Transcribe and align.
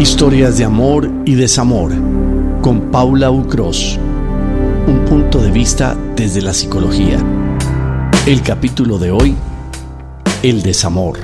Historias 0.00 0.56
de 0.56 0.64
amor 0.64 1.10
y 1.26 1.34
desamor 1.34 1.92
con 2.62 2.90
Paula 2.90 3.30
Ucros. 3.30 3.98
Un 4.86 5.04
punto 5.04 5.42
de 5.42 5.50
vista 5.50 5.94
desde 6.16 6.40
la 6.40 6.54
psicología. 6.54 7.18
El 8.26 8.40
capítulo 8.40 8.96
de 8.96 9.10
hoy, 9.10 9.36
el 10.42 10.62
desamor. 10.62 11.18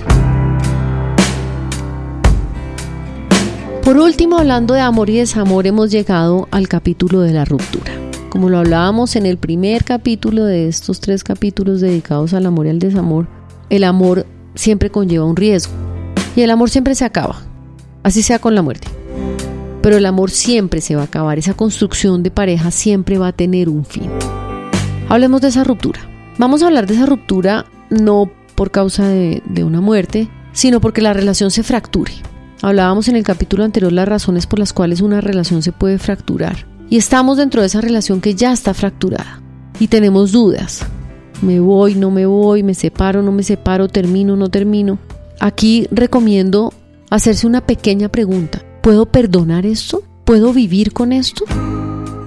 Por 3.83 3.97
último, 3.97 4.37
hablando 4.37 4.75
de 4.75 4.81
amor 4.81 5.09
y 5.09 5.17
desamor, 5.17 5.67
hemos 5.67 5.91
llegado 5.91 6.47
al 6.51 6.69
capítulo 6.69 7.23
de 7.23 7.33
la 7.33 7.47
ruptura. 7.47 7.95
Como 8.29 8.51
lo 8.51 8.59
hablábamos 8.59 9.17
en 9.17 9.25
el 9.25 9.39
primer 9.39 9.84
capítulo 9.84 10.45
de 10.45 10.69
estos 10.69 11.01
tres 11.01 11.25
capítulos 11.25 11.81
dedicados 11.81 12.34
al 12.34 12.45
amor 12.45 12.67
y 12.67 12.69
al 12.69 12.79
desamor, 12.79 13.27
el 13.70 13.84
amor 13.84 14.27
siempre 14.55 14.91
conlleva 14.91 15.25
un 15.25 15.37
riesgo 15.37 15.73
y 16.37 16.43
el 16.43 16.51
amor 16.51 16.69
siempre 16.69 16.95
se 16.95 17.06
acaba, 17.06 17.41
así 18.06 18.23
sea 18.23 18.38
con 18.38 18.55
la 18.55 18.62
muerte. 18.62 18.87
Pero 19.83 19.96
el 19.96 20.06
amor 20.06 20.30
siempre 20.30 20.81
se 20.81 20.94
va 20.94 21.03
a 21.03 21.06
acabar, 21.06 21.41
esa 21.41 21.55
construcción 21.55 22.22
de 22.22 22.31
pareja 22.31 22.70
siempre 22.70 23.19
va 23.19 23.28
a 23.28 23.33
tener 23.33 23.69
un 23.69 23.84
fin. 23.84 24.08
Hablemos 25.08 25.41
de 25.41 25.48
esa 25.48 25.64
ruptura. 25.64 26.08
Vamos 26.39 26.62
a 26.62 26.66
hablar 26.66 26.86
de 26.86 26.94
esa 26.94 27.06
ruptura 27.06 27.66
no 27.91 28.31
por 28.55 28.70
causa 28.70 29.08
de, 29.08 29.42
una 29.64 29.81
muerte, 29.81 30.28
sino 30.53 30.81
porque 30.81 31.03
la 31.03 31.14
relación 31.14 31.50
se 31.50 31.64
fracture. 31.64 32.12
Hablábamos 32.62 33.08
en 33.08 33.16
el 33.16 33.25
capítulo 33.25 33.64
anterior 33.64 33.92
las 33.92 34.09
razones 34.09 34.47
por 34.47 34.61
las 34.61 34.72
cuales 34.72 35.00
una 35.00 35.20
relación 35.20 35.62
se 35.62 35.72
puede 35.72 35.98
fracturar. 35.98 36.64
Y 36.88 36.98
estamos 36.98 37.38
dentro 37.38 37.61
de 37.61 37.66
esa 37.66 37.81
relación 37.81 38.20
que 38.20 38.36
ya 38.36 38.53
está 38.53 38.72
fracturada. 38.72 39.42
Y 39.81 39.88
tenemos 39.88 40.31
dudas. 40.31 40.86
Me 41.42 41.59
voy, 41.59 41.97
no 41.97 42.12
me 42.12 42.25
voy, 42.25 42.62
me 42.62 42.75
separo, 42.75 43.20
no 43.20 43.33
me 43.33 43.42
separo, 43.42 43.88
termino, 43.88 44.36
no 44.36 44.48
termino. 44.48 45.00
Aquí 45.41 45.88
recomiendo 45.91 46.72
hacerse 47.11 47.47
una 47.47 47.61
pequeña 47.61 48.09
pregunta. 48.09 48.62
¿Puedo 48.83 49.07
perdonar 49.07 49.67
esto? 49.67 50.03
¿Puedo 50.25 50.53
vivir 50.53 50.93
con 50.93 51.12
esto? 51.12 51.45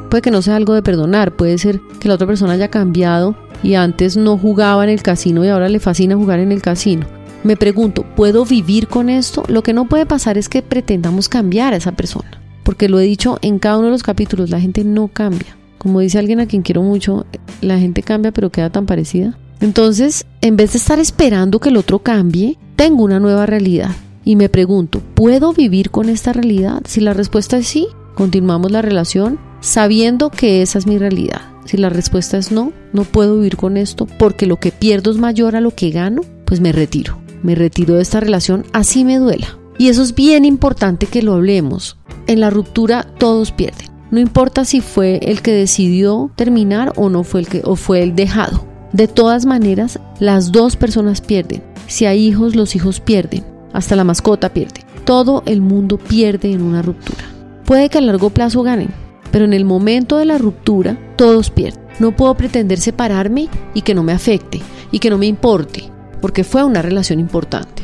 Puede 0.09 0.21
que 0.21 0.31
no 0.31 0.41
sea 0.41 0.55
algo 0.55 0.73
de 0.73 0.81
perdonar, 0.81 1.35
puede 1.35 1.57
ser 1.57 1.79
que 1.99 2.07
la 2.07 2.15
otra 2.15 2.27
persona 2.27 2.53
haya 2.53 2.69
cambiado 2.69 3.35
y 3.61 3.75
antes 3.75 4.17
no 4.17 4.37
jugaba 4.37 4.83
en 4.83 4.89
el 4.89 5.03
casino 5.03 5.45
y 5.45 5.49
ahora 5.49 5.69
le 5.69 5.79
fascina 5.79 6.15
jugar 6.15 6.39
en 6.39 6.51
el 6.51 6.61
casino. 6.61 7.05
Me 7.43 7.55
pregunto, 7.55 8.05
¿puedo 8.15 8.45
vivir 8.45 8.87
con 8.87 9.09
esto? 9.09 9.43
Lo 9.47 9.63
que 9.63 9.73
no 9.73 9.87
puede 9.87 10.05
pasar 10.05 10.37
es 10.37 10.49
que 10.49 10.61
pretendamos 10.61 11.29
cambiar 11.29 11.73
a 11.73 11.77
esa 11.77 11.91
persona, 11.93 12.41
porque 12.63 12.89
lo 12.89 12.99
he 12.99 13.03
dicho 13.03 13.37
en 13.41 13.59
cada 13.59 13.77
uno 13.77 13.87
de 13.87 13.91
los 13.91 14.03
capítulos, 14.03 14.49
la 14.49 14.59
gente 14.59 14.83
no 14.83 15.07
cambia. 15.09 15.55
Como 15.77 15.99
dice 16.01 16.19
alguien 16.19 16.39
a 16.39 16.47
quien 16.47 16.63
quiero 16.63 16.81
mucho, 16.81 17.25
la 17.61 17.79
gente 17.79 18.01
cambia 18.01 18.31
pero 18.31 18.49
queda 18.49 18.69
tan 18.69 18.85
parecida. 18.85 19.37
Entonces, 19.61 20.25
en 20.41 20.57
vez 20.57 20.73
de 20.73 20.79
estar 20.79 20.99
esperando 20.99 21.59
que 21.59 21.69
el 21.69 21.77
otro 21.77 21.99
cambie, 21.99 22.57
tengo 22.75 23.03
una 23.03 23.19
nueva 23.19 23.45
realidad 23.45 23.91
y 24.23 24.35
me 24.35 24.49
pregunto, 24.49 25.01
¿puedo 25.15 25.53
vivir 25.53 25.91
con 25.91 26.09
esta 26.09 26.33
realidad? 26.33 26.81
Si 26.85 27.01
la 27.01 27.13
respuesta 27.13 27.57
es 27.57 27.67
sí, 27.67 27.87
continuamos 28.15 28.71
la 28.71 28.81
relación 28.81 29.39
sabiendo 29.61 30.29
que 30.29 30.61
esa 30.61 30.79
es 30.79 30.87
mi 30.87 30.97
realidad. 30.97 31.41
Si 31.65 31.77
la 31.77 31.89
respuesta 31.89 32.37
es 32.37 32.51
no, 32.51 32.71
no 32.93 33.03
puedo 33.03 33.35
vivir 33.35 33.57
con 33.57 33.77
esto 33.77 34.07
porque 34.17 34.45
lo 34.45 34.57
que 34.57 34.71
pierdo 34.71 35.11
es 35.11 35.17
mayor 35.17 35.55
a 35.55 35.61
lo 35.61 35.71
que 35.71 35.91
gano, 35.91 36.21
pues 36.45 36.61
me 36.61 36.71
retiro 36.71 37.19
me 37.43 37.55
retiro 37.55 37.95
de 37.95 38.01
esta 38.01 38.19
relación 38.19 38.65
así 38.73 39.05
me 39.05 39.17
duela. 39.17 39.57
Y 39.77 39.87
eso 39.87 40.03
es 40.03 40.13
bien 40.13 40.45
importante 40.45 41.05
que 41.05 41.21
lo 41.21 41.33
hablemos. 41.33 41.97
En 42.27 42.41
la 42.41 42.49
ruptura 42.49 43.03
todos 43.17 43.51
pierden. 43.51 43.87
No 44.11 44.19
importa 44.19 44.65
si 44.65 44.81
fue 44.81 45.19
el 45.21 45.41
que 45.41 45.53
decidió 45.53 46.31
terminar 46.35 46.93
o 46.95 47.09
no 47.09 47.23
fue 47.23 47.41
el 47.41 47.47
que 47.47 47.61
o 47.63 47.75
fue 47.75 48.03
el 48.03 48.15
dejado. 48.15 48.65
De 48.91 49.07
todas 49.07 49.45
maneras, 49.45 49.99
las 50.19 50.51
dos 50.51 50.75
personas 50.75 51.21
pierden. 51.21 51.63
Si 51.87 52.05
hay 52.05 52.25
hijos, 52.25 52.55
los 52.55 52.75
hijos 52.75 52.99
pierden. 52.99 53.45
Hasta 53.73 53.95
la 53.95 54.03
mascota 54.03 54.53
pierde. 54.53 54.85
Todo 55.05 55.43
el 55.45 55.61
mundo 55.61 55.97
pierde 55.97 56.51
en 56.51 56.61
una 56.61 56.81
ruptura. 56.81 57.23
Puede 57.65 57.89
que 57.89 57.97
a 57.97 58.01
largo 58.01 58.29
plazo 58.29 58.63
ganen, 58.63 58.89
pero 59.31 59.45
en 59.45 59.53
el 59.53 59.65
momento 59.65 60.17
de 60.17 60.25
la 60.25 60.37
ruptura 60.37 60.97
todos 61.15 61.49
pierden. 61.49 61.83
No 61.99 62.15
puedo 62.15 62.35
pretender 62.35 62.79
separarme 62.79 63.47
y 63.73 63.81
que 63.81 63.93
no 63.93 64.03
me 64.03 64.13
afecte 64.13 64.61
y 64.91 64.99
que 64.99 65.09
no 65.09 65.17
me 65.17 65.27
importe 65.27 65.83
porque 66.21 66.43
fue 66.43 66.63
una 66.63 66.81
relación 66.81 67.19
importante. 67.19 67.83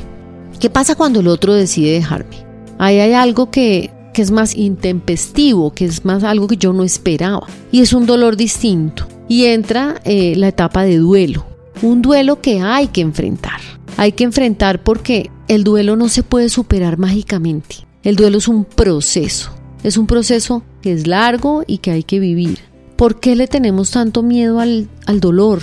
¿Qué 0.59 0.69
pasa 0.69 0.95
cuando 0.95 1.19
el 1.19 1.27
otro 1.27 1.53
decide 1.53 1.91
dejarme? 1.91 2.37
Ahí 2.77 2.99
hay 2.99 3.13
algo 3.13 3.51
que, 3.51 3.91
es 4.13 4.31
más 4.31 4.55
intempestivo, 4.55 5.73
que 5.73 5.85
es 5.85 6.05
más 6.05 6.23
algo 6.23 6.47
que 6.47 6.57
yo 6.57 6.73
no 6.73 6.83
esperaba. 6.83 7.47
Y 7.71 7.81
es 7.81 7.93
un 7.93 8.05
dolor 8.05 8.37
distinto. 8.37 9.07
Y 9.27 9.45
entra 9.45 10.01
eh, 10.05 10.35
la 10.37 10.47
etapa 10.47 10.83
de 10.83 10.97
duelo. 10.97 11.45
Un 11.81 12.01
duelo 12.01 12.39
que 12.41 12.61
hay 12.61 12.87
que 12.87 13.01
enfrentar. 13.01 13.59
Hay 13.97 14.13
que 14.13 14.23
enfrentar 14.23 14.83
porque 14.83 15.29
el 15.47 15.63
duelo 15.63 15.95
no 15.95 16.09
se 16.09 16.23
puede 16.23 16.49
superar 16.49 16.97
mágicamente. 16.97 17.87
El 18.03 18.15
duelo 18.15 18.37
es 18.37 18.47
un 18.47 18.65
proceso. 18.65 19.51
Es 19.83 19.97
un 19.97 20.07
proceso 20.07 20.63
que 20.81 20.91
es 20.91 21.07
largo 21.07 21.63
y 21.67 21.77
que 21.79 21.91
hay 21.91 22.03
que 22.03 22.19
vivir. 22.19 22.59
¿Por 22.95 23.19
qué 23.19 23.35
le 23.35 23.47
tenemos 23.47 23.91
tanto 23.91 24.23
miedo 24.23 24.59
al, 24.59 24.89
al 25.05 25.19
dolor? 25.19 25.61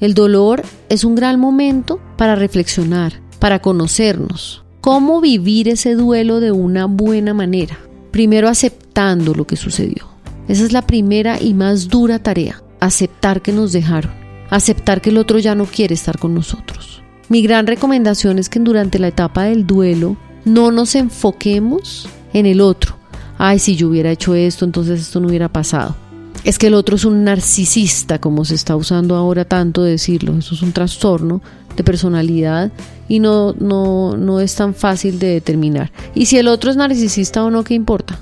El 0.00 0.14
dolor 0.14 0.62
es 0.88 1.04
un 1.04 1.14
gran 1.14 1.40
momento 1.40 2.00
para 2.16 2.36
reflexionar, 2.36 3.20
para 3.38 3.60
conocernos. 3.60 4.64
¿Cómo 4.80 5.20
vivir 5.20 5.68
ese 5.68 5.94
duelo 5.94 6.40
de 6.40 6.52
una 6.52 6.86
buena 6.86 7.32
manera? 7.32 7.78
Primero 8.10 8.48
aceptando 8.48 9.34
lo 9.34 9.46
que 9.46 9.56
sucedió. 9.56 10.08
Esa 10.46 10.64
es 10.64 10.72
la 10.72 10.82
primera 10.82 11.40
y 11.40 11.54
más 11.54 11.88
dura 11.88 12.18
tarea, 12.18 12.62
aceptar 12.80 13.40
que 13.40 13.52
nos 13.52 13.72
dejaron, 13.72 14.12
aceptar 14.50 15.00
que 15.00 15.10
el 15.10 15.18
otro 15.18 15.38
ya 15.38 15.54
no 15.54 15.64
quiere 15.64 15.94
estar 15.94 16.18
con 16.18 16.34
nosotros. 16.34 17.03
Mi 17.28 17.42
gran 17.42 17.66
recomendación 17.66 18.38
es 18.38 18.48
que 18.48 18.60
durante 18.60 18.98
la 18.98 19.08
etapa 19.08 19.44
del 19.44 19.66
duelo 19.66 20.16
no 20.44 20.70
nos 20.70 20.94
enfoquemos 20.94 22.08
en 22.32 22.46
el 22.46 22.60
otro. 22.60 22.96
Ay, 23.38 23.58
si 23.58 23.76
yo 23.76 23.88
hubiera 23.88 24.10
hecho 24.10 24.34
esto, 24.34 24.64
entonces 24.64 25.00
esto 25.00 25.20
no 25.20 25.28
hubiera 25.28 25.48
pasado 25.48 25.96
es 26.44 26.58
que 26.58 26.66
el 26.66 26.74
otro 26.74 26.96
es 26.96 27.04
un 27.04 27.24
narcisista, 27.24 28.20
como 28.20 28.44
se 28.44 28.54
está 28.54 28.76
usando 28.76 29.16
ahora 29.16 29.46
tanto 29.46 29.82
decirlo. 29.82 30.36
Eso 30.36 30.54
es 30.54 30.62
un 30.62 30.72
trastorno 30.72 31.40
de 31.74 31.82
personalidad 31.82 32.70
y 33.08 33.18
no, 33.18 33.54
no, 33.54 34.16
no 34.16 34.40
es 34.40 34.54
tan 34.54 34.74
fácil 34.74 35.18
de 35.18 35.28
determinar. 35.28 35.90
Y 36.14 36.26
si 36.26 36.36
el 36.36 36.48
otro 36.48 36.70
es 36.70 36.76
narcisista 36.76 37.42
o 37.42 37.50
no, 37.50 37.64
¿qué 37.64 37.74
importa? 37.74 38.18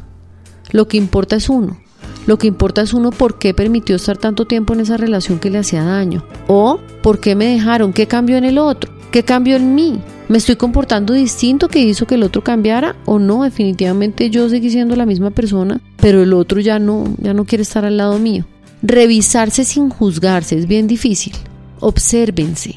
Lo 0.70 0.86
que 0.86 0.96
importa 0.96 1.36
es 1.36 1.48
uno. 1.48 1.78
Lo 2.26 2.38
que 2.38 2.46
importa 2.46 2.82
es 2.82 2.94
uno 2.94 3.10
por 3.10 3.38
qué 3.38 3.52
permitió 3.52 3.96
estar 3.96 4.16
tanto 4.16 4.44
tiempo 4.44 4.74
en 4.74 4.80
esa 4.80 4.96
relación 4.96 5.38
que 5.38 5.50
le 5.50 5.58
hacía 5.58 5.82
daño. 5.82 6.24
O 6.46 6.80
por 7.02 7.18
qué 7.18 7.34
me 7.34 7.46
dejaron, 7.46 7.92
qué 7.92 8.06
cambió 8.06 8.36
en 8.36 8.44
el 8.44 8.58
otro, 8.58 8.92
qué 9.10 9.24
cambió 9.24 9.56
en 9.56 9.74
mí. 9.74 10.00
¿Me 10.28 10.38
estoy 10.38 10.56
comportando 10.56 11.12
distinto 11.12 11.68
que 11.68 11.80
hizo 11.80 12.06
que 12.06 12.14
el 12.14 12.22
otro 12.22 12.42
cambiara 12.42 12.96
o 13.04 13.18
no? 13.18 13.42
Definitivamente 13.42 14.30
yo 14.30 14.48
seguí 14.48 14.70
siendo 14.70 14.96
la 14.96 15.04
misma 15.04 15.30
persona, 15.30 15.80
pero 15.96 16.22
el 16.22 16.32
otro 16.32 16.60
ya 16.60 16.78
no, 16.78 17.04
ya 17.18 17.34
no 17.34 17.44
quiere 17.44 17.62
estar 17.62 17.84
al 17.84 17.96
lado 17.96 18.18
mío. 18.18 18.46
Revisarse 18.82 19.64
sin 19.64 19.90
juzgarse 19.90 20.56
es 20.56 20.66
bien 20.66 20.86
difícil. 20.86 21.34
Obsérvense. 21.80 22.76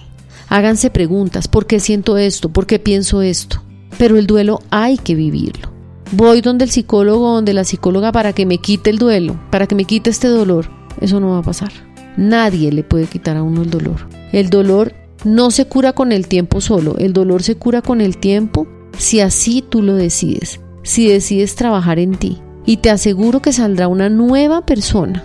Háganse 0.49 0.89
preguntas. 0.89 1.47
¿Por 1.47 1.65
qué 1.65 1.79
siento 1.79 2.17
esto? 2.17 2.49
¿Por 2.49 2.65
qué 2.65 2.79
pienso 2.79 3.21
esto? 3.21 3.61
Pero 3.97 4.17
el 4.17 4.27
duelo 4.27 4.61
hay 4.69 4.97
que 4.97 5.15
vivirlo. 5.15 5.74
Voy 6.11 6.41
donde 6.41 6.65
el 6.65 6.71
psicólogo, 6.71 7.33
donde 7.33 7.53
la 7.53 7.63
psicóloga 7.63 8.11
para 8.11 8.33
que 8.33 8.45
me 8.45 8.59
quite 8.59 8.89
el 8.89 8.99
duelo, 8.99 9.39
para 9.49 9.67
que 9.67 9.75
me 9.75 9.85
quite 9.85 10.09
este 10.09 10.27
dolor. 10.27 10.69
Eso 11.01 11.19
no 11.19 11.31
va 11.31 11.39
a 11.39 11.43
pasar. 11.43 11.71
Nadie 12.17 12.71
le 12.71 12.83
puede 12.83 13.07
quitar 13.07 13.37
a 13.37 13.43
uno 13.43 13.63
el 13.63 13.69
dolor. 13.69 14.07
El 14.31 14.49
dolor 14.49 14.93
no 15.23 15.51
se 15.51 15.65
cura 15.65 15.93
con 15.93 16.11
el 16.11 16.27
tiempo 16.27 16.61
solo, 16.61 16.97
el 16.97 17.13
dolor 17.13 17.43
se 17.43 17.55
cura 17.55 17.81
con 17.81 17.99
el 17.99 18.17
tiempo 18.17 18.67
si 18.97 19.19
así 19.19 19.63
tú 19.67 19.81
lo 19.81 19.95
decides, 19.95 20.61
si 20.83 21.07
decides 21.07 21.55
trabajar 21.55 21.99
en 21.99 22.15
ti. 22.15 22.41
Y 22.65 22.77
te 22.77 22.89
aseguro 22.89 23.41
que 23.41 23.53
saldrá 23.53 23.87
una 23.87 24.09
nueva 24.09 24.65
persona 24.65 25.23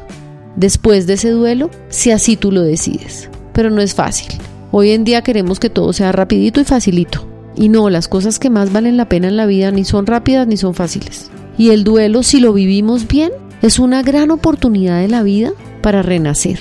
después 0.56 1.06
de 1.06 1.14
ese 1.14 1.30
duelo 1.30 1.70
si 1.88 2.10
así 2.10 2.36
tú 2.36 2.52
lo 2.52 2.62
decides. 2.62 3.30
Pero 3.52 3.70
no 3.70 3.80
es 3.80 3.94
fácil. 3.94 4.32
Hoy 4.72 4.90
en 4.90 5.04
día 5.04 5.22
queremos 5.22 5.58
que 5.58 5.70
todo 5.70 5.92
sea 5.92 6.12
rapidito 6.12 6.60
y 6.60 6.64
facilito. 6.64 7.29
Y 7.56 7.68
no, 7.68 7.90
las 7.90 8.08
cosas 8.08 8.38
que 8.38 8.50
más 8.50 8.72
valen 8.72 8.96
la 8.96 9.08
pena 9.08 9.28
en 9.28 9.36
la 9.36 9.46
vida 9.46 9.70
ni 9.70 9.84
son 9.84 10.06
rápidas 10.06 10.46
ni 10.46 10.56
son 10.56 10.74
fáciles. 10.74 11.30
Y 11.58 11.70
el 11.70 11.84
duelo, 11.84 12.22
si 12.22 12.40
lo 12.40 12.52
vivimos 12.52 13.06
bien, 13.06 13.32
es 13.62 13.78
una 13.78 14.02
gran 14.02 14.30
oportunidad 14.30 15.00
de 15.00 15.08
la 15.08 15.22
vida 15.22 15.52
para 15.82 16.02
renacer. 16.02 16.58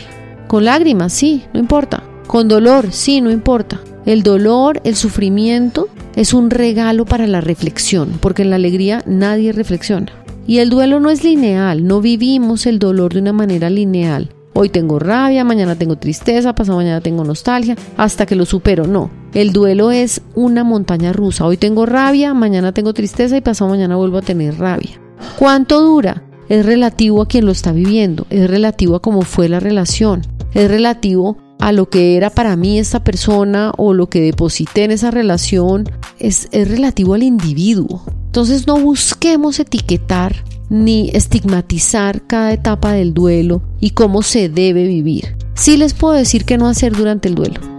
Con 0.47 0.65
lágrimas, 0.65 1.13
sí, 1.13 1.44
no 1.53 1.59
importa. 1.59 2.03
Con 2.27 2.47
dolor, 2.47 2.88
sí, 2.91 3.21
no 3.21 3.31
importa. 3.31 3.80
El 4.06 4.24
dolor, 4.24 4.81
el 4.83 4.95
sufrimiento 4.95 5.88
es 6.15 6.33
un 6.33 6.50
regalo 6.50 7.06
para 7.06 7.27
la 7.27 7.42
reflexión, 7.42 8.18
porque 8.19 8.42
en 8.42 8.50
la 8.50 8.56
alegría 8.56 9.03
nadie 9.06 9.51
reflexiona. 9.51 10.12
Y 10.47 10.57
el 10.57 10.69
duelo 10.69 11.00
no 11.00 11.12
es 11.12 11.24
lineal, 11.24 11.85
no 11.85 12.01
vivimos 12.01 12.65
el 12.65 12.80
dolor 12.80 13.13
de 13.13 13.19
una 13.19 13.33
manera 13.33 13.69
lineal. 13.69 14.30
Hoy 14.53 14.69
tengo 14.69 15.00
rabia, 15.00 15.44
mañana 15.44 15.75
tengo 15.75 15.97
tristeza, 15.97 16.56
pasado 16.56 16.77
mañana 16.77 17.01
tengo 17.01 17.24
nostalgia, 17.24 17.77
hasta 17.95 18.25
que 18.25 18.35
lo 18.35 18.45
supero. 18.45 18.88
No, 18.88 19.12
el 19.33 19.53
duelo 19.53 19.91
es 19.91 20.21
una 20.35 20.63
montaña 20.63 21.13
rusa. 21.13 21.45
Hoy 21.45 21.57
tengo 21.57 21.85
rabia, 21.85 22.33
mañana 22.33 22.71
tengo 22.73 22.93
tristeza 22.93 23.37
y 23.37 23.41
pasado 23.41 23.69
mañana 23.69 23.95
vuelvo 23.95 24.17
a 24.17 24.23
tener 24.23 24.57
rabia. 24.57 24.99
¿Cuánto 25.37 25.81
dura? 25.81 26.23
Es 26.47 26.65
relativo 26.65 27.21
a 27.21 27.27
quien 27.27 27.45
lo 27.45 27.51
está 27.51 27.71
viviendo, 27.71 28.25
es 28.29 28.49
relativo 28.49 28.95
a 28.95 29.01
cómo 29.01 29.21
fue 29.21 29.49
la 29.49 29.59
relación, 29.59 30.21
es 30.53 30.69
relativo 30.69 31.37
a 31.59 31.71
lo 31.71 31.89
que 31.89 32.15
era 32.15 32.31
para 32.31 32.55
mí 32.55 32.79
esta 32.79 33.03
persona 33.03 33.71
o 33.77 33.93
lo 33.93 34.09
que 34.09 34.21
deposité 34.21 34.85
en 34.85 34.91
esa 34.91 35.11
relación, 35.11 35.87
es, 36.17 36.49
relativo 36.51 37.13
al 37.13 37.23
individuo. 37.23 38.03
Entonces 38.25 38.65
no 38.65 38.79
busquemos 38.79 39.59
etiquetar 39.59 40.43
ni 40.69 41.09
estigmatizar 41.13 42.25
cada 42.25 42.53
etapa 42.53 42.93
del 42.93 43.13
duelo 43.13 43.61
y 43.79 43.91
cómo 43.91 44.21
se 44.21 44.49
debe 44.49 44.87
vivir. 44.87 45.35
Sí 45.53 45.77
les 45.77 45.93
puedo 45.93 46.13
decir 46.13 46.45
que 46.45 46.57
no 46.57 46.67
hacer 46.67 46.95
durante 46.95 47.27
el 47.27 47.35
duelo. 47.35 47.78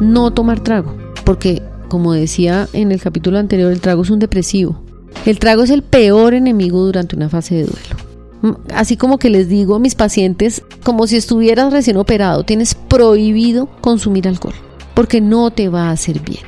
No 0.00 0.32
tomar 0.32 0.60
trago, 0.60 0.96
porque 1.24 1.62
como 1.88 2.12
decía 2.14 2.68
en 2.72 2.90
el 2.90 3.00
capítulo 3.00 3.38
anterior, 3.38 3.70
el 3.70 3.80
trago 3.80 4.02
es 4.02 4.10
un 4.10 4.18
depresivo. 4.18 4.82
El 5.26 5.38
trago 5.38 5.62
es 5.62 5.70
el 5.70 5.82
peor 5.82 6.34
enemigo 6.34 6.80
durante 6.80 7.16
una 7.16 7.28
fase 7.28 7.54
de 7.54 7.64
duelo. 7.64 7.96
Mm, 8.42 8.72
así 8.74 8.96
como 8.96 9.18
que 9.18 9.30
les 9.30 9.48
digo 9.48 9.74
a 9.74 9.78
mis 9.78 9.94
pacientes, 9.94 10.62
como 10.84 11.06
si 11.06 11.16
estuvieras 11.16 11.72
recién 11.72 11.96
operado, 11.96 12.44
tienes 12.44 12.74
prohibido 12.74 13.68
consumir 13.80 14.26
alcohol, 14.26 14.54
porque 14.94 15.20
no 15.20 15.50
te 15.50 15.68
va 15.68 15.88
a 15.88 15.92
hacer 15.92 16.20
bien. 16.20 16.44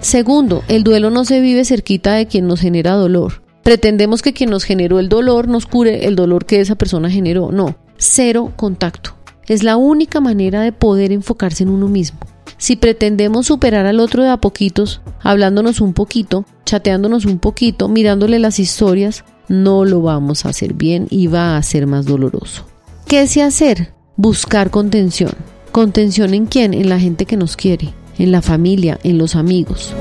Segundo, 0.00 0.62
el 0.68 0.84
duelo 0.84 1.10
no 1.10 1.24
se 1.24 1.40
vive 1.40 1.64
cerquita 1.64 2.14
de 2.14 2.26
quien 2.26 2.46
nos 2.46 2.60
genera 2.60 2.92
dolor. 2.92 3.42
Pretendemos 3.62 4.22
que 4.22 4.32
quien 4.32 4.50
nos 4.50 4.64
generó 4.64 5.00
el 5.00 5.08
dolor 5.08 5.48
nos 5.48 5.66
cure 5.66 6.06
el 6.06 6.14
dolor 6.14 6.46
que 6.46 6.60
esa 6.60 6.76
persona 6.76 7.10
generó. 7.10 7.50
No, 7.50 7.76
cero 7.96 8.52
contacto. 8.56 9.15
Es 9.48 9.62
la 9.62 9.76
única 9.76 10.20
manera 10.20 10.62
de 10.62 10.72
poder 10.72 11.12
enfocarse 11.12 11.62
en 11.62 11.70
uno 11.70 11.88
mismo. 11.88 12.18
Si 12.58 12.76
pretendemos 12.76 13.46
superar 13.46 13.86
al 13.86 14.00
otro 14.00 14.22
de 14.22 14.30
a 14.30 14.38
poquitos, 14.38 15.00
hablándonos 15.22 15.80
un 15.80 15.92
poquito, 15.92 16.44
chateándonos 16.64 17.24
un 17.26 17.38
poquito, 17.38 17.88
mirándole 17.88 18.38
las 18.38 18.58
historias, 18.58 19.24
no 19.48 19.84
lo 19.84 20.02
vamos 20.02 20.44
a 20.44 20.48
hacer 20.48 20.74
bien 20.74 21.06
y 21.10 21.26
va 21.26 21.56
a 21.56 21.62
ser 21.62 21.86
más 21.86 22.06
doloroso. 22.06 22.66
¿Qué 23.06 23.26
se 23.26 23.42
hacer? 23.42 23.92
Buscar 24.16 24.70
contención. 24.70 25.32
¿Contención 25.72 26.34
en 26.34 26.46
quién? 26.46 26.74
En 26.74 26.88
la 26.88 26.98
gente 26.98 27.26
que 27.26 27.36
nos 27.36 27.56
quiere 27.56 27.92
en 28.18 28.32
la 28.32 28.42
familia, 28.42 28.98
en 29.02 29.18
los 29.18 29.36
amigos. 29.36 29.92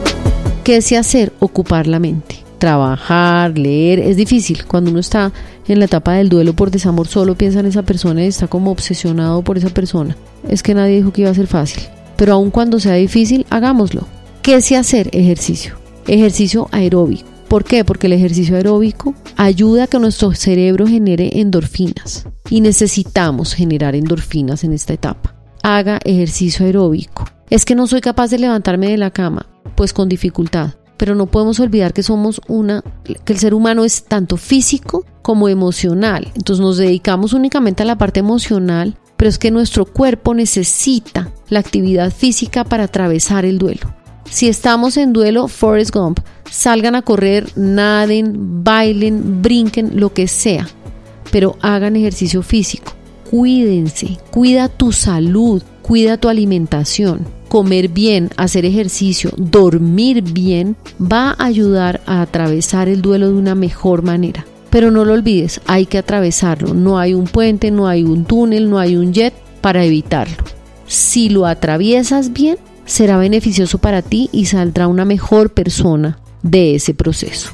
¿Qué 0.63 0.81
se 0.81 0.97
hacer? 0.97 1.33
Ocupar 1.39 1.87
la 1.87 1.99
mente. 1.99 2.43
Trabajar, 2.57 3.57
leer, 3.57 3.99
es 3.99 4.17
difícil. 4.17 4.65
Cuando 4.65 4.91
uno 4.91 4.99
está 4.99 5.31
en 5.67 5.79
la 5.79 5.85
etapa 5.85 6.13
del 6.13 6.29
duelo 6.29 6.53
por 6.53 6.71
desamor, 6.71 7.07
solo 7.07 7.35
piensa 7.35 7.59
en 7.59 7.65
esa 7.65 7.83
persona 7.83 8.23
y 8.23 8.27
está 8.27 8.47
como 8.47 8.71
obsesionado 8.71 9.41
por 9.41 9.57
esa 9.57 9.69
persona. 9.69 10.15
Es 10.47 10.63
que 10.63 10.73
nadie 10.73 10.97
dijo 10.97 11.11
que 11.11 11.21
iba 11.21 11.31
a 11.31 11.35
ser 11.35 11.47
fácil. 11.47 11.83
Pero 12.15 12.33
aun 12.33 12.51
cuando 12.51 12.79
sea 12.79 12.93
difícil, 12.93 13.45
hagámoslo. 13.49 14.07
¿Qué 14.41 14.61
se 14.61 14.77
hacer? 14.77 15.09
Ejercicio. 15.11 15.75
Ejercicio 16.07 16.69
aeróbico. 16.71 17.27
¿Por 17.47 17.63
qué? 17.63 17.83
Porque 17.83 18.07
el 18.07 18.13
ejercicio 18.13 18.55
aeróbico 18.55 19.13
ayuda 19.37 19.83
a 19.83 19.87
que 19.87 19.99
nuestro 19.99 20.33
cerebro 20.33 20.87
genere 20.87 21.39
endorfinas 21.39 22.27
y 22.49 22.61
necesitamos 22.61 23.53
generar 23.53 23.95
endorfinas 23.95 24.63
en 24.63 24.73
esta 24.73 24.93
etapa. 24.93 25.35
Haga 25.63 25.99
ejercicio 26.03 26.65
aeróbico. 26.65 27.25
Es 27.49 27.65
que 27.65 27.75
no 27.75 27.87
soy 27.87 28.01
capaz 28.01 28.29
de 28.29 28.39
levantarme 28.39 28.89
de 28.89 28.97
la 28.97 29.11
cama, 29.11 29.47
pues 29.75 29.93
con 29.93 30.09
dificultad. 30.09 30.71
Pero 30.97 31.15
no 31.15 31.25
podemos 31.25 31.59
olvidar 31.59 31.93
que 31.93 32.03
somos 32.03 32.41
una, 32.47 32.83
que 33.03 33.33
el 33.33 33.39
ser 33.39 33.53
humano 33.53 33.83
es 33.83 34.03
tanto 34.03 34.37
físico 34.37 35.05
como 35.21 35.49
emocional. 35.49 36.31
Entonces 36.35 36.61
nos 36.61 36.77
dedicamos 36.77 37.33
únicamente 37.33 37.83
a 37.83 37.85
la 37.85 37.97
parte 37.97 38.19
emocional, 38.21 38.97
pero 39.17 39.29
es 39.29 39.37
que 39.37 39.51
nuestro 39.51 39.85
cuerpo 39.85 40.33
necesita 40.33 41.31
la 41.49 41.59
actividad 41.59 42.11
física 42.11 42.63
para 42.63 42.85
atravesar 42.85 43.45
el 43.45 43.57
duelo. 43.57 43.93
Si 44.29 44.47
estamos 44.47 44.97
en 44.97 45.13
duelo, 45.13 45.47
Forrest 45.47 45.93
Gump, 45.93 46.19
salgan 46.49 46.95
a 46.95 47.01
correr, 47.01 47.47
naden, 47.55 48.63
bailen, 48.63 49.41
brinquen, 49.41 49.99
lo 49.99 50.13
que 50.13 50.27
sea, 50.27 50.67
pero 51.31 51.57
hagan 51.61 51.95
ejercicio 51.95 52.41
físico. 52.41 52.93
Cuídense, 53.29 54.17
cuida 54.31 54.69
tu 54.69 54.91
salud, 54.91 55.61
cuida 55.81 56.17
tu 56.17 56.29
alimentación 56.29 57.25
comer 57.55 57.87
bien, 57.87 58.31
hacer 58.35 58.65
ejercicio, 58.65 59.31
dormir 59.37 60.21
bien, 60.21 60.75
va 61.01 61.29
a 61.29 61.45
ayudar 61.45 62.01
a 62.05 62.21
atravesar 62.21 62.89
el 62.89 63.01
duelo 63.01 63.29
de 63.29 63.35
una 63.35 63.55
mejor 63.55 64.01
manera. 64.01 64.45
Pero 64.69 64.91
no 64.91 65.05
lo 65.05 65.13
olvides, 65.13 65.61
hay 65.65 65.85
que 65.85 65.97
atravesarlo. 65.97 66.73
No 66.73 66.99
hay 66.99 67.13
un 67.13 67.27
puente, 67.27 67.71
no 67.71 67.87
hay 67.87 68.03
un 68.03 68.25
túnel, 68.25 68.69
no 68.69 68.77
hay 68.77 68.97
un 68.97 69.13
jet 69.13 69.33
para 69.61 69.85
evitarlo. 69.85 70.35
Si 70.85 71.29
lo 71.29 71.45
atraviesas 71.45 72.33
bien, 72.33 72.57
será 72.85 73.15
beneficioso 73.15 73.77
para 73.77 74.01
ti 74.01 74.29
y 74.33 74.47
saldrá 74.47 74.89
una 74.89 75.05
mejor 75.05 75.53
persona 75.53 76.19
de 76.43 76.75
ese 76.75 76.93
proceso. 76.93 77.51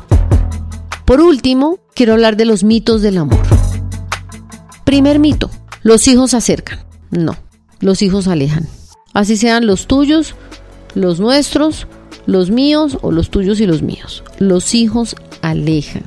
Por 1.06 1.22
último, 1.22 1.78
quiero 1.94 2.14
hablar 2.14 2.38
de 2.38 2.46
los 2.46 2.64
mitos 2.64 3.04
del 3.04 3.20
amor. 3.20 3.44
Primer 4.84 5.20
mito, 5.20 5.52
los 5.84 6.08
hijos 6.08 6.34
acercan. 6.34 6.80
No, 7.12 7.36
los 7.82 8.02
hijos 8.02 8.28
alejan 8.28 8.68
así 9.14 9.38
sean 9.38 9.66
los 9.66 9.88
tuyos, 9.88 10.36
los 10.96 11.20
nuestros, 11.20 11.88
los 12.26 12.52
míos 12.52 12.98
o 13.02 13.12
los 13.12 13.30
tuyos 13.30 13.60
y 13.60 13.68
los 13.68 13.82
míos. 13.82 14.24
Los 14.40 14.76
hijos 14.76 15.16
alejan. 15.42 16.04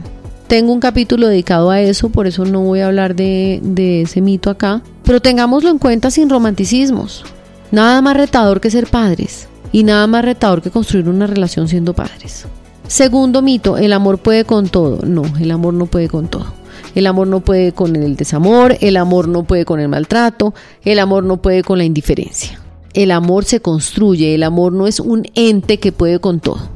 Tengo 0.46 0.72
un 0.72 0.80
capítulo 0.80 1.28
dedicado 1.28 1.70
a 1.70 1.80
eso, 1.80 2.10
por 2.10 2.26
eso 2.26 2.44
no 2.44 2.60
voy 2.60 2.80
a 2.80 2.86
hablar 2.86 3.16
de, 3.16 3.60
de 3.62 4.02
ese 4.02 4.20
mito 4.20 4.50
acá, 4.50 4.82
pero 5.04 5.20
tengámoslo 5.20 5.70
en 5.70 5.78
cuenta 5.78 6.10
sin 6.10 6.28
romanticismos. 6.28 7.24
Nada 7.70 8.00
más 8.02 8.16
retador 8.16 8.60
que 8.60 8.70
ser 8.70 8.86
padres 8.86 9.48
y 9.72 9.82
nada 9.82 10.06
más 10.06 10.24
retador 10.24 10.62
que 10.62 10.70
construir 10.70 11.08
una 11.08 11.26
relación 11.26 11.66
siendo 11.66 11.94
padres. 11.94 12.46
Segundo 12.86 13.40
mito, 13.40 13.78
el 13.78 13.92
amor 13.92 14.18
puede 14.18 14.44
con 14.44 14.68
todo. 14.68 15.00
No, 15.06 15.24
el 15.40 15.50
amor 15.50 15.74
no 15.74 15.86
puede 15.86 16.08
con 16.08 16.28
todo. 16.28 16.46
El 16.94 17.06
amor 17.06 17.26
no 17.26 17.40
puede 17.40 17.72
con 17.72 17.96
el 17.96 18.14
desamor, 18.14 18.76
el 18.80 18.96
amor 18.96 19.26
no 19.26 19.42
puede 19.42 19.64
con 19.64 19.80
el 19.80 19.88
maltrato, 19.88 20.54
el 20.84 20.98
amor 20.98 21.24
no 21.24 21.38
puede 21.38 21.64
con 21.64 21.78
la 21.78 21.84
indiferencia 21.84 22.60
el 22.94 23.10
amor 23.10 23.44
se 23.44 23.60
construye, 23.60 24.34
el 24.34 24.44
amor 24.44 24.72
no 24.72 24.86
es 24.86 25.00
un 25.00 25.24
ente 25.34 25.78
que 25.78 25.92
puede 25.92 26.20
con 26.20 26.40
todo. 26.40 26.68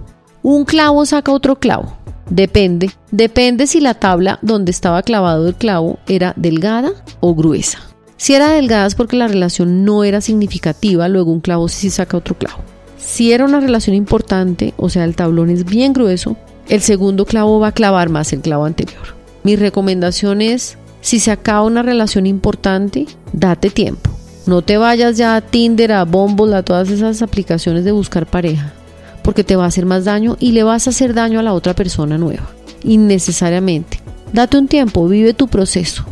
Un 0.43 0.65
clavo 0.65 1.07
saca 1.07 1.33
otro 1.33 1.59
clavo. 1.59 1.97
Depende, 2.29 2.91
depende 3.11 3.67
si 3.67 3.81
la 3.81 3.95
tabla 3.95 4.39
donde 4.43 4.71
estaba 4.71 5.03
clavado 5.03 5.49
el 5.49 5.55
clavo 5.55 5.99
era 6.07 6.35
delgada 6.37 6.91
o 7.21 7.35
gruesa. 7.35 7.79
Si 8.17 8.35
era 8.35 8.51
delgada 8.51 8.87
es 8.87 8.95
porque 8.95 9.17
la 9.17 9.29
relación 9.29 9.85
no 9.85 10.05
era 10.05 10.21
significativa, 10.21 11.09
luego 11.09 11.33
un 11.33 11.41
clavo 11.41 11.69
sí 11.69 11.89
saca 11.89 12.17
otro 12.17 12.37
clavo. 12.37 12.63
Si 12.99 13.33
era 13.33 13.45
una 13.45 13.61
relación 13.61 13.95
importante, 13.95 14.75
o 14.77 14.91
sea, 14.91 15.05
el 15.05 15.15
tablón 15.15 15.51
es 15.51 15.65
bien 15.65 15.93
grueso, 15.93 16.37
el 16.69 16.83
segundo 16.83 17.25
clavo 17.25 17.61
va 17.61 17.69
a 17.69 17.73
clavar 17.73 18.11
más 18.11 18.33
el 18.33 18.41
clavo 18.41 18.65
anterior. 18.65 19.17
Mi 19.45 19.57
recomendación 19.57 20.43
es, 20.43 20.77
si 21.01 21.21
se 21.21 21.31
acaba 21.31 21.63
una 21.63 21.83
relación 21.83 22.27
importante, 22.27 23.07
date 23.33 23.71
tiempo. 23.71 24.18
No 24.49 24.63
te 24.63 24.79
vayas 24.79 25.19
ya 25.19 25.37
a 25.37 25.43
Tinder, 25.43 25.93
a 25.93 26.07
Bumble, 26.07 26.57
a 26.57 26.63
todas 26.63 26.89
esas 26.89 27.21
aplicaciones 27.21 27.85
de 27.85 27.93
buscar 27.93 28.25
pareja, 28.25 28.73
porque 29.23 29.45
te 29.45 29.57
va 29.57 29.65
a 29.65 29.69
hacer 29.69 29.85
más 29.85 30.07
daño 30.07 30.39
y 30.41 30.53
le 30.53 30.63
vas 30.63 30.87
a 30.87 30.91
hacer 30.91 31.13
daño 31.13 31.39
a 31.39 31.43
la 31.43 31.53
otra 31.53 31.75
persona 31.75 32.17
nueva, 32.17 32.49
innecesariamente. 32.83 34.01
Date 34.33 34.57
un 34.57 34.67
tiempo, 34.67 35.07
vive 35.07 35.35
tu 35.35 35.49
proceso. 35.49 36.07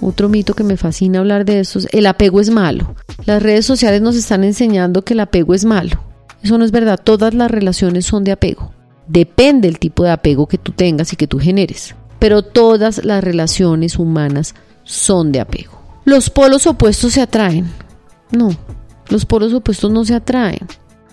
Otro 0.00 0.28
mito 0.28 0.54
que 0.54 0.62
me 0.62 0.76
fascina 0.76 1.18
hablar 1.18 1.44
de 1.44 1.58
esto 1.58 1.80
es 1.80 1.88
el 1.90 2.06
apego 2.06 2.40
es 2.40 2.50
malo. 2.50 2.94
Las 3.26 3.42
redes 3.42 3.66
sociales 3.66 4.00
nos 4.00 4.14
están 4.14 4.44
enseñando 4.44 5.02
que 5.02 5.14
el 5.14 5.20
apego 5.20 5.52
es 5.52 5.64
malo. 5.64 6.00
Eso 6.44 6.58
no 6.58 6.64
es 6.64 6.70
verdad, 6.70 7.00
todas 7.02 7.34
las 7.34 7.50
relaciones 7.50 8.06
son 8.06 8.22
de 8.22 8.30
apego. 8.30 8.72
Depende 9.08 9.66
el 9.66 9.80
tipo 9.80 10.04
de 10.04 10.12
apego 10.12 10.46
que 10.46 10.58
tú 10.58 10.70
tengas 10.70 11.12
y 11.12 11.16
que 11.16 11.26
tú 11.26 11.40
generes. 11.40 11.96
Pero 12.20 12.42
todas 12.42 13.04
las 13.04 13.24
relaciones 13.24 13.98
humanas 13.98 14.54
son 14.84 15.32
de 15.32 15.40
apego. 15.40 15.79
Los 16.04 16.30
polos 16.30 16.66
opuestos 16.66 17.12
se 17.12 17.20
atraen. 17.20 17.66
No, 18.32 18.50
los 19.08 19.26
polos 19.26 19.52
opuestos 19.52 19.90
no 19.90 20.04
se 20.04 20.14
atraen. 20.14 20.66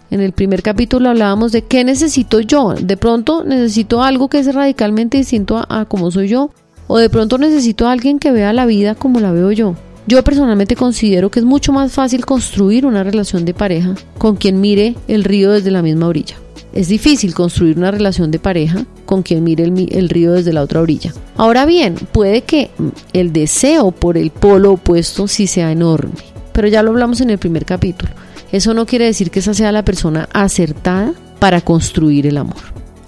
En 0.09 0.21
el 0.21 0.31
primer 0.31 0.63
capítulo 0.63 1.09
hablábamos 1.09 1.51
de 1.51 1.63
qué 1.63 1.83
necesito 1.83 2.39
yo. 2.39 2.73
De 2.73 2.95
pronto 2.95 3.43
necesito 3.43 4.01
algo 4.01 4.29
que 4.29 4.39
es 4.39 4.53
radicalmente 4.53 5.17
distinto 5.17 5.65
a, 5.67 5.85
como 5.85 6.11
soy 6.11 6.29
yo. 6.29 6.51
O 6.87 6.97
de 6.97 7.09
pronto 7.09 7.37
necesito 7.37 7.87
a 7.87 7.91
alguien 7.91 8.17
que 8.17 8.31
vea 8.31 8.53
la 8.53 8.65
vida 8.65 8.95
como 8.95 9.19
la 9.19 9.33
veo 9.33 9.51
yo. 9.51 9.75
Yo 10.07 10.23
personalmente 10.23 10.77
considero 10.77 11.29
que 11.29 11.39
es 11.39 11.45
mucho 11.45 11.73
más 11.73 11.91
fácil 11.91 12.25
construir 12.25 12.85
una 12.85 13.03
relación 13.03 13.43
de 13.43 13.53
pareja 13.53 13.93
con 14.17 14.37
quien 14.37 14.61
mire 14.61 14.95
el 15.09 15.25
río 15.25 15.51
desde 15.51 15.71
la 15.71 15.81
misma 15.81 16.07
orilla. 16.07 16.37
Es 16.77 16.87
difícil 16.87 17.33
construir 17.33 17.77
una 17.77 17.91
relación 17.91 18.31
de 18.31 18.39
pareja 18.39 18.85
con 19.05 19.23
quien 19.23 19.43
mire 19.43 19.65
el, 19.65 20.09
río 20.09 20.31
desde 20.31 20.53
la 20.53 20.61
otra 20.61 20.79
orilla. 20.79 21.11
Ahora 21.35 21.65
bien, 21.65 21.95
puede 22.13 22.43
que 22.43 22.71
el 23.11 23.33
deseo 23.33 23.91
por 23.91 24.17
el 24.17 24.29
polo 24.29 24.73
opuesto 24.73 25.27
sí 25.27 25.47
sea 25.47 25.71
enorme 25.71 26.37
pero 26.57 26.69
ya 26.69 26.81
lo 26.81 26.89
hablamos 26.89 27.21
en 27.21 27.29
el 27.29 27.37
primer 27.37 27.65
capítulo. 27.65 28.11
Eso 28.51 28.73
no 28.73 28.87
quiere 28.87 29.05
decir 29.05 29.29
que 29.29 29.41
esa 29.41 29.53
sea 29.53 29.71
la 29.71 29.85
persona 29.85 30.27
acertada 30.33 31.13
para 31.37 31.61
construir 31.61 32.25
el 32.25 32.35
amor. 32.35 32.57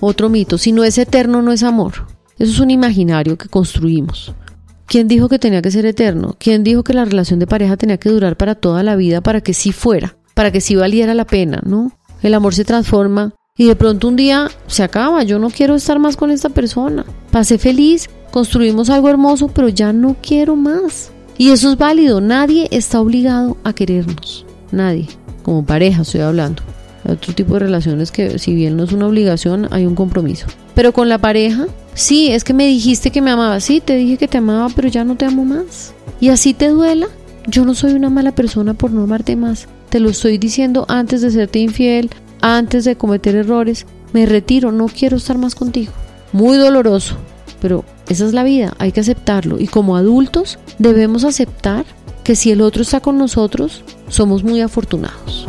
Otro 0.02 0.30
mito, 0.30 0.60
si 0.60 0.72
no 0.72 0.84
es 0.84 1.00
eterno 1.00 1.42
no 1.42 1.52
es 1.52 1.64
amor. 1.64 2.06
Eso 2.38 2.52
es 2.52 2.60
un 2.60 2.70
imaginario 2.70 3.40
que 3.40 3.50
construimos. 3.50 4.36
¿Quién 4.86 5.08
dijo 5.08 5.30
que 5.30 5.40
tenía 5.40 5.64
que 5.64 5.72
ser 5.72 5.88
eterno? 5.88 6.36
¿Quién 6.38 6.64
dijo 6.64 6.84
que 6.84 6.94
la 6.94 7.06
relación 7.06 7.40
de 7.40 7.48
pareja 7.48 7.76
tenía 7.76 7.98
que 7.98 8.10
durar 8.10 8.38
para 8.38 8.54
toda 8.54 8.84
la 8.84 8.96
vida 8.96 9.22
para 9.22 9.42
que 9.42 9.56
sí 9.56 9.72
fuera, 9.72 10.16
para 10.36 10.52
que 10.52 10.62
sí 10.62 10.76
valiera 10.76 11.16
la 11.16 11.26
pena, 11.26 11.60
¿no? 11.66 11.92
El 12.22 12.36
amor 12.36 12.54
se 12.54 12.66
transforma 12.66 13.34
y 13.60 13.66
de 13.66 13.76
pronto 13.76 14.08
un 14.08 14.16
día 14.16 14.50
se 14.68 14.84
acaba, 14.84 15.24
yo 15.24 15.38
no 15.38 15.50
quiero 15.50 15.76
estar 15.76 16.00
más 16.00 16.16
con 16.16 16.32
esta 16.32 16.48
persona. 16.48 17.04
Pasé 17.30 17.58
feliz, 17.58 18.10
construimos 18.32 18.90
algo 18.90 19.10
hermoso, 19.10 19.50
pero 19.50 19.68
ya 19.68 19.92
no 19.92 20.16
quiero 20.22 20.56
más. 20.56 21.12
Y 21.38 21.50
eso 21.50 21.70
es 21.70 21.78
válido, 21.78 22.22
nadie 22.22 22.70
está 22.72 23.02
obligado 23.02 23.58
a 23.66 23.74
querernos, 23.74 24.46
nadie, 24.72 25.10
como 25.44 25.66
pareja 25.66 26.04
estoy 26.04 26.22
hablando. 26.22 26.64
Hay 27.04 27.12
otro 27.12 27.34
tipo 27.34 27.56
de 27.56 27.60
relaciones 27.60 28.12
que 28.12 28.40
si 28.40 28.56
bien 28.56 28.78
no 28.78 28.86
es 28.86 28.94
una 28.94 29.08
obligación, 29.08 29.68
hay 29.72 29.86
un 29.86 29.96
compromiso. 29.96 30.46
Pero 30.74 30.94
con 30.94 31.10
la 31.10 31.18
pareja, 31.18 31.68
sí, 31.94 32.32
es 32.32 32.46
que 32.46 32.54
me 32.54 32.66
dijiste 32.66 33.12
que 33.12 33.22
me 33.22 33.32
amaba, 33.32 33.60
sí, 33.60 33.82
te 33.82 33.98
dije 33.98 34.16
que 34.16 34.30
te 34.30 34.38
amaba, 34.38 34.70
pero 34.74 34.88
ya 34.88 35.04
no 35.04 35.18
te 35.18 35.26
amo 35.26 35.44
más. 35.44 35.94
Y 36.22 36.30
así 36.30 36.54
te 36.54 36.70
duela, 36.70 37.10
yo 37.46 37.66
no 37.66 37.76
soy 37.76 37.92
una 37.92 38.10
mala 38.10 38.32
persona 38.32 38.74
por 38.74 38.92
no 38.92 39.04
amarte 39.04 39.36
más. 39.36 39.68
Te 39.90 40.00
lo 40.00 40.10
estoy 40.12 40.38
diciendo 40.38 40.86
antes 40.88 41.20
de 41.20 41.32
serte 41.32 41.60
infiel, 41.60 42.10
antes 42.42 42.86
de 42.86 42.96
cometer 42.96 43.36
errores. 43.36 43.86
Me 44.14 44.26
retiro, 44.26 44.72
no 44.72 44.88
quiero 44.88 45.18
estar 45.18 45.38
más 45.38 45.56
contigo. 45.56 45.92
Muy 46.32 46.58
doloroso, 46.58 47.16
pero 47.62 47.86
esa 48.08 48.26
es 48.26 48.34
la 48.34 48.44
vida, 48.44 48.74
hay 48.80 48.92
que 48.92 49.02
aceptarlo. 49.02 49.60
Y 49.60 49.68
como 49.68 49.96
adultos 49.96 50.60
debemos 50.78 51.24
aceptar 51.24 51.86
que 52.24 52.36
si 52.36 52.52
el 52.52 52.62
otro 52.62 52.82
está 52.82 53.00
con 53.00 53.18
nosotros, 53.18 53.84
somos 54.08 54.44
muy 54.44 54.62
afortunados. 54.62 55.48